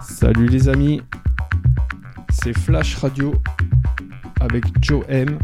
[0.00, 1.00] Salut les amis,
[2.30, 3.34] c'est Flash Radio
[4.50, 5.38] avec Joe M.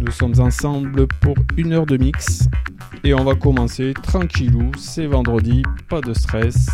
[0.00, 2.48] Nous sommes ensemble pour une heure de mix
[3.02, 6.68] et on va commencer tranquillou, c'est vendredi, pas de stress.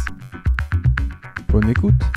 [1.49, 2.10] Bonne écoute.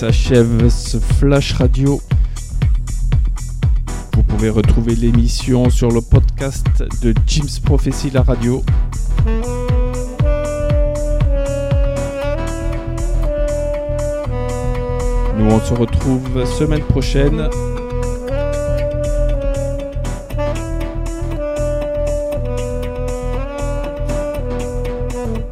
[0.00, 2.00] S'achève ce flash radio.
[4.14, 6.64] Vous pouvez retrouver l'émission sur le podcast
[7.02, 8.64] de Jim's Prophecy la radio.
[15.36, 17.50] Nous on se retrouve semaine prochaine.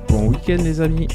[0.09, 1.09] Bon week-end les amis.